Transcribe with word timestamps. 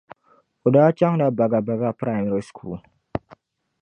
O 0.65 0.67
daa 0.75 0.91
chaŋla 0.97 1.27
Bagabaga 1.37 1.89
primary 2.01 2.43
school. 2.51 2.77